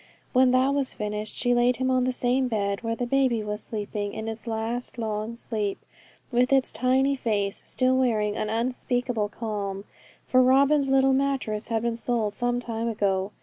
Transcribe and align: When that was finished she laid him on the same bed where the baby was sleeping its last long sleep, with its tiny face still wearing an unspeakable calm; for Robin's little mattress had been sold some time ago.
When 0.33 0.49
that 0.49 0.73
was 0.73 0.95
finished 0.95 1.35
she 1.35 1.53
laid 1.53 1.77
him 1.77 1.91
on 1.91 2.05
the 2.05 2.11
same 2.11 2.47
bed 2.47 2.81
where 2.81 2.95
the 2.95 3.05
baby 3.05 3.43
was 3.43 3.61
sleeping 3.61 4.15
its 4.15 4.47
last 4.47 4.97
long 4.97 5.35
sleep, 5.35 5.77
with 6.31 6.51
its 6.51 6.71
tiny 6.71 7.15
face 7.15 7.61
still 7.67 7.95
wearing 7.95 8.35
an 8.35 8.49
unspeakable 8.49 9.29
calm; 9.29 9.85
for 10.25 10.41
Robin's 10.41 10.89
little 10.89 11.13
mattress 11.13 11.67
had 11.67 11.83
been 11.83 11.97
sold 11.97 12.33
some 12.33 12.59
time 12.59 12.87
ago. 12.89 13.29